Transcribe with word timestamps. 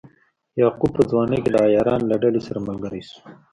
یعقوب 0.61 0.91
په 0.95 1.01
ځوانۍ 1.09 1.37
کې 1.43 1.49
د 1.53 1.57
عیارانو 1.65 2.09
له 2.11 2.17
ډلې 2.23 2.41
سره 2.47 2.59
ملګری 2.67 3.01
شو. 3.07 3.17